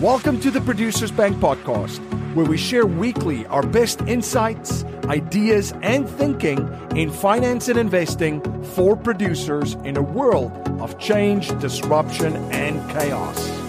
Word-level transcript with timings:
Welcome 0.00 0.40
to 0.40 0.50
the 0.50 0.60
Producers 0.60 1.12
Bank 1.12 1.36
podcast, 1.36 1.98
where 2.34 2.44
we 2.44 2.56
share 2.56 2.86
weekly 2.86 3.46
our 3.46 3.64
best 3.64 4.00
insights, 4.02 4.84
ideas, 5.04 5.72
and 5.82 6.08
thinking 6.08 6.58
in 6.96 7.10
finance 7.10 7.68
and 7.68 7.78
investing 7.78 8.40
for 8.74 8.96
producers 8.96 9.74
in 9.84 9.96
a 9.96 10.02
world 10.02 10.50
of 10.80 10.98
change, 10.98 11.48
disruption, 11.60 12.34
and 12.52 12.90
chaos. 12.90 13.61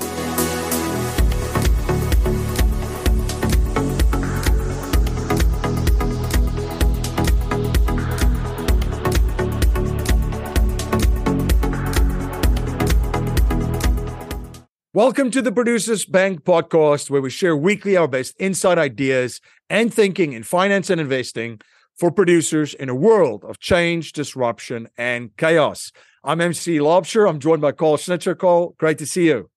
Welcome 14.95 15.31
to 15.31 15.41
the 15.41 15.51
Producers 15.51 16.05
Bank 16.05 16.43
podcast, 16.43 17.09
where 17.09 17.19
we 17.19 17.31
share 17.31 17.57
weekly 17.57 17.97
our 17.97 18.07
best 18.07 18.39
inside 18.39 18.77
ideas 18.77 19.41
and 19.67 19.91
thinking 19.91 20.33
in 20.33 20.43
finance 20.43 20.91
and 20.91 21.01
investing 21.01 21.61
for 21.95 22.11
producers 22.11 22.75
in 22.75 22.89
a 22.89 22.93
world 22.93 23.43
of 23.43 23.59
change, 23.59 24.11
disruption, 24.11 24.87
and 24.95 25.35
chaos. 25.35 25.91
I'm 26.23 26.39
MC 26.39 26.77
Laubscher. 26.77 27.27
I'm 27.27 27.39
joined 27.39 27.63
by 27.63 27.71
Karl 27.71 27.97
Schnitzer. 27.97 28.35
Karl, 28.35 28.75
great 28.77 28.99
to 28.99 29.07
see 29.07 29.25
you. 29.25 29.49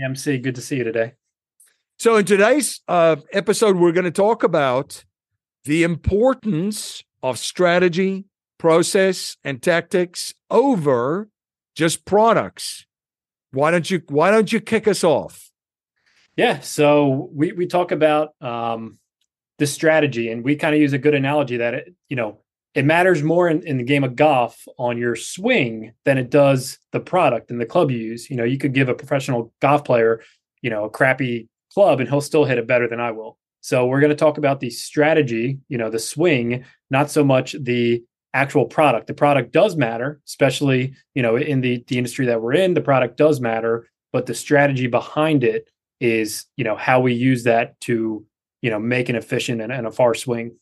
MC, 0.00 0.38
good 0.38 0.54
to 0.54 0.60
see 0.60 0.76
you 0.76 0.84
today. 0.84 1.14
So, 1.98 2.14
in 2.14 2.24
today's 2.24 2.80
uh, 2.86 3.16
episode, 3.32 3.74
we're 3.74 3.90
going 3.90 4.04
to 4.04 4.12
talk 4.12 4.44
about 4.44 5.04
the 5.64 5.82
importance 5.82 7.02
of 7.20 7.38
strategy, 7.38 8.26
process, 8.58 9.38
and 9.42 9.60
tactics 9.60 10.34
over 10.52 11.30
just 11.74 12.04
products 12.04 12.86
why 13.54 13.70
don't 13.70 13.90
you 13.90 14.02
why 14.08 14.30
don't 14.30 14.52
you 14.52 14.60
kick 14.60 14.86
us 14.88 15.04
off? 15.04 15.50
Yeah, 16.36 16.60
so 16.60 17.30
we 17.32 17.52
we 17.52 17.66
talk 17.66 17.92
about 17.92 18.30
um, 18.40 18.98
the 19.58 19.66
strategy, 19.66 20.30
and 20.30 20.44
we 20.44 20.56
kind 20.56 20.74
of 20.74 20.80
use 20.80 20.92
a 20.92 20.98
good 20.98 21.14
analogy 21.14 21.58
that 21.58 21.74
it, 21.74 21.94
you 22.08 22.16
know 22.16 22.40
it 22.74 22.84
matters 22.84 23.22
more 23.22 23.48
in, 23.48 23.62
in 23.66 23.76
the 23.76 23.84
game 23.84 24.02
of 24.02 24.16
golf 24.16 24.66
on 24.78 24.98
your 24.98 25.14
swing 25.14 25.92
than 26.04 26.18
it 26.18 26.28
does 26.28 26.78
the 26.90 27.00
product 27.00 27.50
and 27.50 27.60
the 27.60 27.66
club 27.66 27.90
you 27.90 27.98
use. 27.98 28.28
You 28.28 28.36
know, 28.36 28.44
you 28.44 28.58
could 28.58 28.74
give 28.74 28.88
a 28.88 28.94
professional 28.94 29.52
golf 29.62 29.84
player, 29.84 30.20
you 30.60 30.70
know, 30.70 30.84
a 30.84 30.90
crappy 30.90 31.48
club, 31.72 32.00
and 32.00 32.08
he'll 32.08 32.20
still 32.20 32.44
hit 32.44 32.58
it 32.58 32.66
better 32.66 32.88
than 32.88 33.00
I 33.00 33.12
will. 33.12 33.38
So 33.60 33.86
we're 33.86 34.00
going 34.00 34.10
to 34.10 34.16
talk 34.16 34.38
about 34.38 34.60
the 34.60 34.70
strategy, 34.70 35.58
you 35.68 35.78
know, 35.78 35.88
the 35.88 35.98
swing, 35.98 36.64
not 36.90 37.10
so 37.10 37.24
much 37.24 37.54
the 37.58 38.02
actual 38.34 38.66
product. 38.66 39.06
The 39.06 39.14
product 39.14 39.52
does 39.52 39.76
matter, 39.76 40.20
especially 40.26 40.94
you 41.14 41.22
know 41.22 41.36
in 41.36 41.62
the 41.62 41.82
the 41.86 41.96
industry 41.96 42.26
that 42.26 42.42
we're 42.42 42.54
in. 42.54 42.74
The 42.74 42.82
product 42.82 43.16
does 43.16 43.40
matter, 43.40 43.88
but 44.12 44.26
the 44.26 44.34
strategy 44.34 44.88
behind 44.88 45.44
it 45.44 45.70
is 46.00 46.44
you 46.56 46.64
know 46.64 46.76
how 46.76 47.00
we 47.00 47.14
use 47.14 47.44
that 47.44 47.80
to 47.82 48.26
you 48.60 48.70
know 48.70 48.78
make 48.78 49.08
an 49.08 49.16
efficient 49.16 49.62
and, 49.62 49.72
and 49.72 49.86
a 49.86 49.92
far 49.92 50.14
swing. 50.14 50.56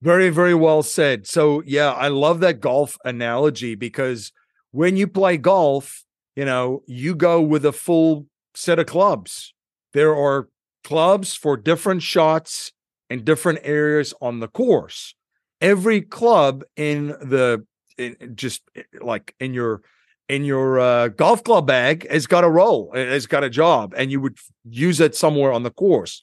Very 0.00 0.30
very 0.30 0.54
well 0.54 0.82
said. 0.82 1.26
So 1.26 1.62
yeah, 1.66 1.92
I 1.92 2.08
love 2.08 2.40
that 2.40 2.60
golf 2.60 2.96
analogy 3.04 3.74
because 3.74 4.32
when 4.70 4.96
you 4.96 5.08
play 5.08 5.36
golf, 5.36 6.04
you 6.36 6.44
know 6.44 6.82
you 6.86 7.14
go 7.14 7.42
with 7.42 7.66
a 7.66 7.72
full 7.72 8.26
set 8.54 8.78
of 8.78 8.86
clubs. 8.86 9.52
There 9.92 10.14
are 10.14 10.48
clubs 10.84 11.34
for 11.34 11.56
different 11.56 12.02
shots 12.02 12.70
and 13.10 13.24
different 13.24 13.58
areas 13.62 14.14
on 14.20 14.38
the 14.38 14.48
course 14.48 15.14
every 15.60 16.00
club 16.00 16.64
in 16.76 17.08
the 17.08 17.64
in 17.98 18.16
just 18.34 18.62
eh, 18.74 18.82
like 19.00 19.34
in 19.40 19.54
your 19.54 19.82
in 20.28 20.44
your 20.44 20.80
uh, 20.80 21.08
golf 21.08 21.44
club 21.44 21.66
bag 21.66 22.08
has 22.10 22.26
got 22.26 22.42
a 22.44 22.50
role, 22.50 22.90
it 22.94 23.08
has 23.08 23.26
got 23.26 23.44
a 23.44 23.50
job, 23.50 23.94
and 23.96 24.10
you 24.10 24.20
would 24.20 24.36
use 24.68 25.00
it 25.00 25.14
somewhere 25.14 25.52
on 25.52 25.62
the 25.62 25.70
course. 25.70 26.22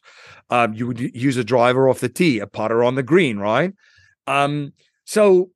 Um, 0.50 0.74
you 0.74 0.88
would 0.88 1.00
use 1.00 1.38
a 1.38 1.44
driver 1.44 1.88
off 1.88 2.02
the 2.02 2.10
tee, 2.10 2.40
a 2.40 2.48
putter 2.48 2.84
on 2.84 2.96
the 2.96 3.04
green, 3.04 3.38
right? 3.38 3.74
Um, 4.28 4.74
so 5.06 5.52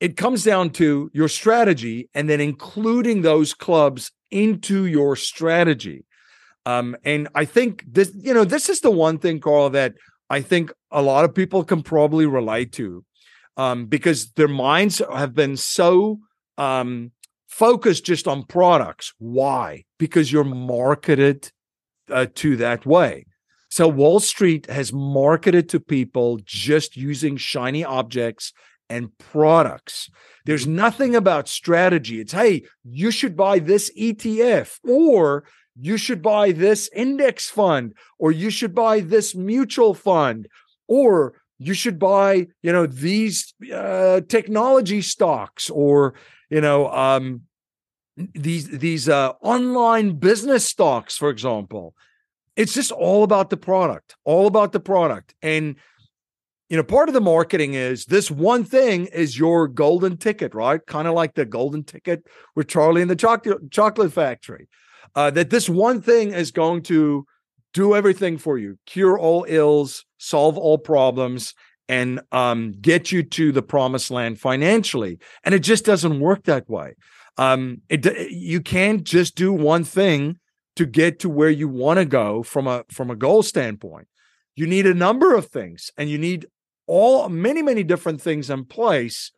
it 0.00 0.16
comes 0.16 0.44
down 0.44 0.70
to 0.70 1.10
your 1.12 1.28
strategy 1.28 2.08
and 2.14 2.28
then 2.28 2.40
including 2.40 3.20
those 3.20 3.52
clubs 3.52 4.12
into 4.30 4.86
your 4.86 5.14
strategy. 5.14 6.04
Um, 6.64 6.96
and 7.04 7.28
I 7.34 7.44
think 7.44 7.84
this, 7.86 8.12
you 8.14 8.32
know, 8.32 8.44
this 8.44 8.68
is 8.68 8.80
the 8.80 8.90
one 8.90 9.18
thing, 9.18 9.40
Karl, 9.40 9.70
that 9.70 9.94
I 10.30 10.40
think 10.40 10.72
a 10.92 11.02
lot 11.02 11.24
of 11.24 11.34
people 11.34 11.64
can 11.64 11.82
probably 11.82 12.24
relate 12.24 12.72
to 12.74 13.04
um, 13.56 13.86
because 13.86 14.32
their 14.32 14.48
minds 14.48 15.02
have 15.12 15.34
been 15.34 15.56
so 15.56 16.20
um, 16.56 17.10
focused 17.48 18.04
just 18.04 18.28
on 18.28 18.44
products. 18.44 19.12
Why? 19.18 19.84
Because 19.98 20.32
you're 20.32 20.44
marketed 20.44 21.50
uh, 22.08 22.26
to 22.36 22.56
that 22.56 22.86
way. 22.86 23.26
So 23.70 23.86
Wall 23.86 24.20
Street 24.20 24.66
has 24.66 24.92
marketed 24.92 25.68
to 25.70 25.80
people 25.80 26.38
just 26.44 26.96
using 26.96 27.36
shiny 27.36 27.84
objects 27.84 28.52
and 28.90 29.16
products. 29.18 30.10
There's 30.44 30.66
nothing 30.66 31.14
about 31.14 31.48
strategy. 31.48 32.20
It's, 32.20 32.32
hey, 32.32 32.64
you 32.84 33.10
should 33.10 33.36
buy 33.36 33.60
this 33.60 33.90
ETF 33.98 34.78
or 34.86 35.44
you 35.80 35.96
should 35.96 36.20
buy 36.20 36.52
this 36.52 36.90
index 36.94 37.48
fund 37.48 37.94
or 38.18 38.32
you 38.32 38.50
should 38.50 38.74
buy 38.74 39.00
this 39.00 39.34
mutual 39.34 39.94
fund 39.94 40.48
or 40.88 41.40
you 41.58 41.74
should 41.74 41.98
buy 41.98 42.48
you 42.62 42.72
know 42.72 42.86
these 42.86 43.54
uh, 43.72 44.20
technology 44.28 45.02
stocks 45.02 45.70
or 45.70 46.14
you 46.48 46.60
know 46.60 46.90
um, 46.90 47.42
these 48.16 48.68
these 48.68 49.08
uh, 49.08 49.32
online 49.42 50.12
business 50.12 50.66
stocks 50.66 51.16
for 51.16 51.30
example 51.30 51.94
it's 52.56 52.74
just 52.74 52.90
all 52.90 53.22
about 53.22 53.50
the 53.50 53.56
product 53.56 54.16
all 54.24 54.46
about 54.46 54.72
the 54.72 54.80
product 54.80 55.34
and 55.42 55.76
you 56.70 56.76
know 56.76 56.82
part 56.82 57.08
of 57.08 57.12
the 57.12 57.20
marketing 57.20 57.74
is 57.74 58.06
this 58.06 58.30
one 58.30 58.64
thing 58.64 59.06
is 59.06 59.38
your 59.38 59.68
golden 59.68 60.16
ticket 60.16 60.54
right 60.54 60.80
kind 60.86 61.06
of 61.06 61.14
like 61.14 61.34
the 61.34 61.44
golden 61.44 61.84
ticket 61.84 62.24
with 62.56 62.68
charlie 62.68 63.02
and 63.02 63.10
the 63.10 63.16
chocolate 63.16 63.70
chocolate 63.70 64.12
factory 64.12 64.68
uh, 65.14 65.30
that 65.30 65.50
this 65.50 65.68
one 65.68 66.00
thing 66.00 66.32
is 66.32 66.50
going 66.50 66.82
to 66.82 67.26
do 67.72 67.94
everything 67.94 68.38
for 68.38 68.58
you, 68.58 68.78
cure 68.86 69.18
all 69.18 69.44
ills, 69.48 70.04
solve 70.18 70.58
all 70.58 70.78
problems, 70.78 71.54
and 71.88 72.20
um, 72.32 72.72
get 72.80 73.10
you 73.10 73.22
to 73.22 73.52
the 73.52 73.62
promised 73.62 74.10
land 74.10 74.38
financially. 74.38 75.18
And 75.44 75.54
it 75.54 75.60
just 75.60 75.84
doesn't 75.84 76.20
work 76.20 76.44
that 76.44 76.68
way. 76.68 76.94
Um, 77.36 77.82
it 77.88 78.04
you 78.30 78.60
can't 78.60 79.04
just 79.04 79.34
do 79.34 79.52
one 79.52 79.84
thing 79.84 80.38
to 80.76 80.86
get 80.86 81.20
to 81.20 81.28
where 81.28 81.50
you 81.50 81.68
want 81.68 81.98
to 81.98 82.04
go 82.04 82.42
from 82.42 82.66
a 82.66 82.84
from 82.90 83.10
a 83.10 83.16
goal 83.16 83.42
standpoint. 83.42 84.08
You 84.56 84.66
need 84.66 84.86
a 84.86 84.94
number 84.94 85.34
of 85.34 85.46
things, 85.46 85.90
and 85.96 86.10
you 86.10 86.18
need 86.18 86.46
all 86.90 87.28
many 87.28 87.62
many 87.62 87.84
different 87.84 88.20
things 88.20 88.50
in 88.50 88.64
place. 88.64 89.30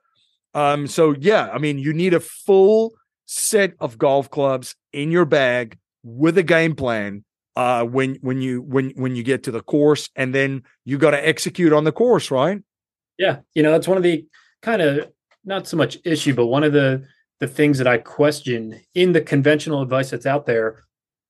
Um, 0.54 0.86
so 0.86 1.14
yeah, 1.18 1.50
I 1.52 1.58
mean, 1.58 1.78
you 1.78 1.92
need 1.92 2.14
a 2.14 2.20
full 2.20 2.94
set 3.26 3.74
of 3.78 3.98
golf 3.98 4.30
clubs 4.30 4.74
in 4.92 5.10
your 5.10 5.26
bag 5.26 5.78
with 6.02 6.36
a 6.38 6.42
game 6.42 6.74
plan 6.74 7.24
uh 7.54 7.84
when 7.84 8.16
when 8.22 8.41
you 8.41 8.62
when 8.62 8.91
when 8.96 9.14
you 9.14 9.22
get 9.22 9.42
to 9.42 9.50
the 9.50 9.62
course 9.62 10.08
and 10.16 10.34
then 10.34 10.62
you 10.84 10.98
got 10.98 11.10
to 11.10 11.28
execute 11.28 11.72
on 11.72 11.84
the 11.84 11.92
course 11.92 12.30
right 12.30 12.60
yeah 13.18 13.38
you 13.54 13.62
know 13.62 13.70
that's 13.70 13.86
one 13.86 13.96
of 13.96 14.02
the 14.02 14.24
kind 14.62 14.82
of 14.82 15.10
not 15.44 15.66
so 15.66 15.76
much 15.76 15.98
issue 16.04 16.34
but 16.34 16.46
one 16.46 16.64
of 16.64 16.72
the 16.72 17.06
the 17.41 17.46
things 17.46 17.78
that 17.78 17.86
i 17.86 17.98
question 17.98 18.80
in 18.94 19.12
the 19.12 19.20
conventional 19.20 19.82
advice 19.82 20.10
that's 20.10 20.26
out 20.26 20.46
there 20.46 20.82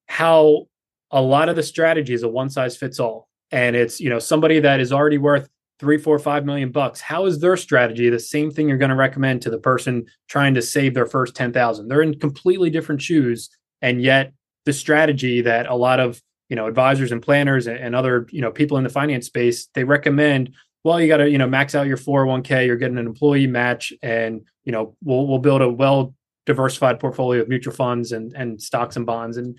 how 0.06 0.66
a 1.11 1.21
lot 1.21 1.49
of 1.49 1.56
the 1.56 1.62
strategy 1.62 2.15
is 2.15 2.22
a 2.22 2.28
one 2.28 2.49
size 2.49 2.77
fits 2.77 3.00
all 3.00 3.28
and 3.50 3.75
it's 3.75 4.00
you 4.00 4.09
know 4.09 4.21
somebody 4.21 4.61
that 4.61 4.81
is 4.81 4.93
already 4.93 5.19
worth 5.19 5.49
three, 5.82 5.98
four, 5.98 6.16
five 6.16 6.44
million 6.44 6.70
bucks. 6.70 7.00
How 7.00 7.26
is 7.26 7.41
their 7.41 7.56
strategy 7.56 8.09
the 8.09 8.20
same 8.20 8.53
thing 8.53 8.69
you're 8.69 8.78
going 8.78 8.91
to 8.91 8.94
recommend 8.94 9.43
to 9.43 9.50
the 9.50 9.59
person 9.59 10.06
trying 10.28 10.54
to 10.54 10.62
save 10.62 10.94
their 10.94 11.06
first 11.06 11.34
10,000? 11.34 11.88
They're 11.88 12.03
in 12.03 12.20
completely 12.20 12.70
different 12.70 13.03
shoes. 13.03 13.50
And 13.82 14.00
yet 14.00 14.32
the 14.64 14.73
strategy 14.73 15.40
that 15.40 15.67
a 15.67 15.75
lot 15.75 15.99
of, 15.99 16.23
you 16.49 16.55
know, 16.55 16.69
advisors 16.69 17.11
and 17.11 17.20
planners 17.20 17.67
and 17.67 17.96
other, 17.96 18.29
you 18.31 18.40
know, 18.40 18.52
people 18.52 18.76
in 18.76 18.84
the 18.84 18.90
finance 18.90 19.26
space, 19.26 19.67
they 19.75 19.82
recommend, 19.82 20.55
well, 20.84 21.00
you 21.00 21.08
got 21.08 21.17
to, 21.17 21.29
you 21.29 21.37
know, 21.37 21.49
max 21.49 21.75
out 21.75 21.88
your 21.88 21.96
401k, 21.96 22.64
you're 22.64 22.76
getting 22.76 22.99
an 22.99 23.06
employee 23.06 23.49
match 23.49 23.93
and, 24.05 24.43
you 24.62 24.70
know, 24.70 24.94
we'll, 25.02 25.26
we'll 25.26 25.40
build 25.40 25.62
a 25.62 25.69
well 25.69 26.14
diversified 26.46 27.00
portfolio 27.00 27.43
of 27.43 27.49
mutual 27.49 27.75
funds 27.75 28.12
and, 28.12 28.32
and 28.35 28.62
stocks 28.62 28.94
and 28.94 29.05
bonds. 29.05 29.37
And 29.37 29.58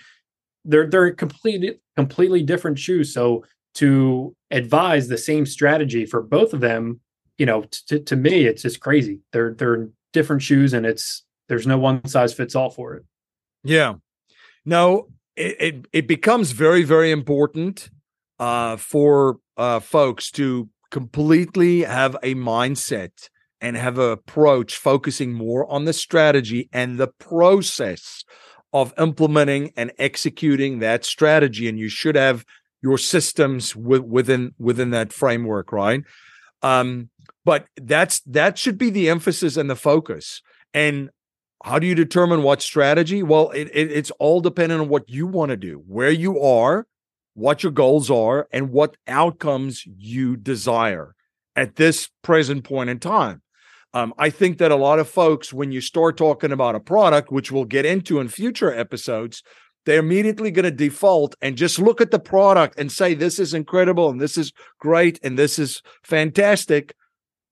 they're, 0.64 0.88
they're 0.88 1.12
completely, 1.12 1.82
completely 1.98 2.44
different 2.44 2.80
shoes. 2.80 3.14
So 3.14 3.44
to 3.76 4.36
advise 4.52 5.08
the 5.08 5.18
same 5.18 5.46
strategy 5.46 6.06
for 6.06 6.22
both 6.22 6.54
of 6.54 6.62
them, 6.62 7.00
you 7.38 7.46
know, 7.46 7.66
t- 7.88 8.00
to 8.00 8.16
me, 8.16 8.46
it's 8.46 8.62
just 8.62 8.80
crazy. 8.80 9.20
They're 9.32 9.54
they're 9.54 9.90
different 10.12 10.42
shoes, 10.42 10.74
and 10.74 10.86
it's 10.86 11.24
there's 11.50 11.68
no 11.68 11.78
one 11.78 12.06
size 12.08 12.34
fits 12.34 12.56
all 12.56 12.70
for 12.70 12.96
it. 12.96 13.04
Yeah, 13.64 13.96
no, 14.66 15.08
it 15.36 15.56
it, 15.60 15.86
it 15.94 16.08
becomes 16.08 16.52
very 16.52 16.84
very 16.84 17.12
important 17.12 17.90
uh, 18.40 18.78
for 18.78 19.40
uh, 19.58 19.80
folks 19.80 20.32
to 20.32 20.70
completely 20.92 21.82
have 21.82 22.16
a 22.22 22.36
mindset 22.36 23.30
and 23.60 23.78
have 23.78 23.98
an 23.98 24.12
approach 24.12 24.76
focusing 24.76 25.34
more 25.34 25.66
on 25.72 25.86
the 25.86 25.94
strategy 25.94 26.70
and 26.72 27.00
the 27.00 27.08
process 27.08 28.24
of 28.74 28.94
implementing 29.00 29.72
and 29.78 29.92
executing 29.98 30.80
that 30.80 31.06
strategy 31.06 31.68
and 31.70 31.80
you 31.80 31.88
should 31.88 32.16
have 32.16 32.44
your 32.84 32.98
systems 32.98 33.76
within 33.76 34.54
within 34.60 34.92
that 34.92 35.12
framework 35.12 35.72
right? 35.72 36.04
Um 36.62 37.10
but 37.46 37.66
that's 37.76 38.20
that 38.22 38.58
should 38.58 38.78
be 38.78 38.90
the 38.90 39.10
emphasis 39.10 39.58
and 39.58 39.70
the 39.70 39.76
focus. 39.76 40.42
And 40.74 41.10
how 41.64 41.80
do 41.80 41.88
you 41.88 41.96
determine 41.96 42.44
what 42.44 42.62
strategy? 42.62 43.24
Well 43.24 43.50
it, 43.52 43.70
it, 43.74 43.92
it's 43.92 44.12
all 44.20 44.42
dependent 44.42 44.82
on 44.82 44.90
what 44.90 45.10
you 45.10 45.26
want 45.26 45.50
to 45.50 45.58
do 45.58 45.84
where 45.88 46.12
you 46.12 46.40
are 46.42 46.86
what 47.34 47.64
your 47.64 47.72
goals 47.72 48.12
are 48.12 48.48
and 48.52 48.70
what 48.70 48.96
outcomes 49.08 49.84
you 49.86 50.36
desire 50.36 51.16
at 51.56 51.76
this 51.76 52.10
present 52.22 52.64
point 52.64 52.90
in 52.90 53.00
time. 53.00 53.42
Um, 53.94 54.14
I 54.18 54.30
think 54.32 54.58
that 54.58 54.72
a 54.72 54.76
lot 54.76 55.00
of 55.00 55.08
folks, 55.08 55.54
when 55.54 55.72
you 55.72 55.80
start 55.80 56.18
talking 56.18 56.52
about 56.52 56.76
a 56.76 56.80
product, 56.80 57.32
which 57.32 57.52
we'll 57.52 57.66
get 57.66 57.86
into 57.86 58.20
in 58.20 58.28
future 58.28 58.74
episodes, 58.74 59.44
they're 59.86 60.00
immediately 60.00 60.52
going 60.52 60.64
to 60.64 60.72
default 60.72 61.36
and 61.42 61.58
just 61.58 61.80
look 61.80 62.00
at 62.00 62.12
the 62.12 62.20
product 62.20 62.80
and 62.80 62.92
say, 62.92 63.14
this 63.14 63.40
is 63.40 63.54
incredible 63.54 64.10
and 64.10 64.22
this 64.22 64.38
is 64.38 64.54
great 64.80 65.20
and 65.24 65.38
this 65.38 65.60
is 65.60 65.82
fantastic. 66.04 66.96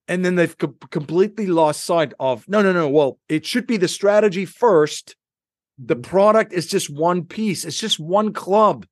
And 0.08 0.24
then 0.24 0.36
they've 0.36 0.58
co- 0.58 0.76
completely 0.90 1.48
lost 1.48 1.84
sight 1.84 2.14
of, 2.20 2.48
no, 2.48 2.62
no, 2.62 2.72
no. 2.72 2.90
Well, 2.90 3.20
it 3.28 3.46
should 3.46 3.68
be 3.68 3.78
the 3.78 3.88
strategy 3.88 4.46
first. 4.46 5.16
The 5.78 5.96
mm-hmm. 5.96 6.02
product 6.04 6.54
is 6.54 6.68
just 6.68 6.90
one 6.90 7.26
piece, 7.26 7.66
it's 7.66 7.80
just 7.80 8.00
one 8.00 8.34
club 8.34 8.86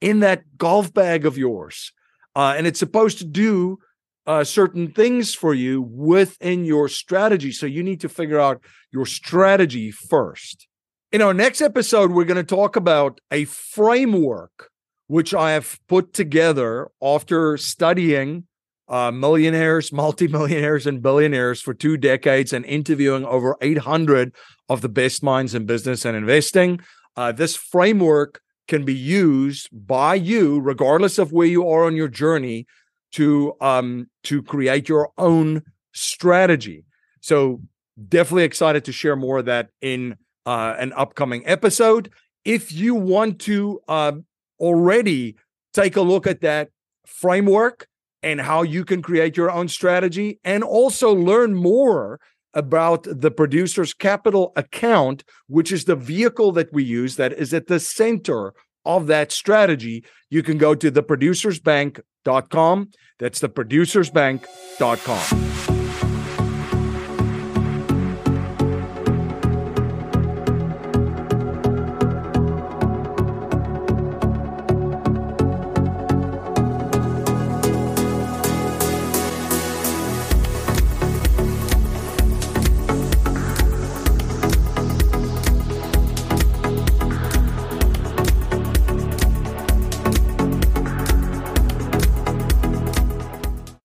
in 0.00 0.20
that 0.20 0.56
golf 0.56 0.92
bag 0.92 1.26
of 1.26 1.38
yours. 1.38 1.92
Uh, 2.36 2.54
and 2.56 2.66
it's 2.66 2.80
supposed 2.80 3.18
to 3.18 3.24
do 3.24 3.78
uh, 4.26 4.42
certain 4.42 4.90
things 4.90 5.34
for 5.34 5.54
you 5.54 5.82
within 5.82 6.64
your 6.64 6.88
strategy. 6.88 7.52
So 7.52 7.66
you 7.66 7.82
need 7.82 8.00
to 8.00 8.08
figure 8.08 8.40
out 8.40 8.62
your 8.90 9.06
strategy 9.06 9.90
first. 9.90 10.66
In 11.14 11.22
our 11.22 11.32
next 11.32 11.60
episode, 11.60 12.10
we're 12.10 12.24
going 12.24 12.38
to 12.38 12.42
talk 12.42 12.74
about 12.74 13.20
a 13.30 13.44
framework 13.44 14.72
which 15.06 15.32
I 15.32 15.52
have 15.52 15.78
put 15.86 16.12
together 16.12 16.90
after 17.00 17.56
studying 17.56 18.48
uh, 18.88 19.12
millionaires, 19.12 19.92
multimillionaires, 19.92 20.88
and 20.88 21.00
billionaires 21.00 21.60
for 21.60 21.72
two 21.72 21.96
decades 21.96 22.52
and 22.52 22.64
interviewing 22.64 23.24
over 23.24 23.56
800 23.60 24.34
of 24.68 24.80
the 24.80 24.88
best 24.88 25.22
minds 25.22 25.54
in 25.54 25.66
business 25.66 26.04
and 26.04 26.16
investing. 26.16 26.80
Uh, 27.14 27.30
this 27.30 27.54
framework 27.54 28.40
can 28.66 28.84
be 28.84 28.92
used 28.92 29.68
by 29.70 30.16
you, 30.16 30.58
regardless 30.58 31.20
of 31.20 31.30
where 31.30 31.46
you 31.46 31.68
are 31.68 31.84
on 31.84 31.94
your 31.94 32.08
journey, 32.08 32.66
to 33.12 33.54
um, 33.60 34.10
to 34.24 34.42
create 34.42 34.88
your 34.88 35.10
own 35.16 35.62
strategy. 35.92 36.82
So 37.20 37.60
definitely 38.08 38.42
excited 38.42 38.84
to 38.86 38.90
share 38.90 39.14
more 39.14 39.38
of 39.38 39.44
that 39.44 39.68
in 39.80 40.16
uh, 40.46 40.76
an 40.78 40.92
upcoming 40.94 41.42
episode. 41.46 42.10
If 42.44 42.72
you 42.72 42.94
want 42.94 43.40
to 43.40 43.80
uh, 43.88 44.12
already 44.60 45.36
take 45.72 45.96
a 45.96 46.02
look 46.02 46.26
at 46.26 46.42
that 46.42 46.70
framework 47.06 47.88
and 48.22 48.40
how 48.40 48.62
you 48.62 48.84
can 48.84 49.02
create 49.02 49.36
your 49.36 49.50
own 49.50 49.68
strategy, 49.68 50.38
and 50.44 50.64
also 50.64 51.14
learn 51.14 51.54
more 51.54 52.20
about 52.54 53.06
the 53.10 53.30
producer's 53.30 53.92
capital 53.92 54.54
account, 54.56 55.24
which 55.46 55.70
is 55.70 55.84
the 55.84 55.96
vehicle 55.96 56.52
that 56.52 56.72
we 56.72 56.82
use 56.82 57.16
that 57.16 57.34
is 57.34 57.52
at 57.52 57.66
the 57.66 57.80
center 57.80 58.54
of 58.86 59.08
that 59.08 59.30
strategy, 59.32 60.04
you 60.30 60.42
can 60.42 60.56
go 60.58 60.74
to 60.74 60.90
theproducersbank.com. 60.90 62.90
That's 63.18 63.40
theproducersbank.com. 63.40 65.73